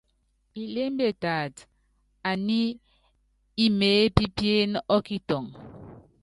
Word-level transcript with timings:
Ilémbie 0.61 1.09
taata, 1.21 1.63
ani 2.31 2.59
imeépípíene 3.65 4.79
ɔ́kitɔŋɔ. 4.95 5.55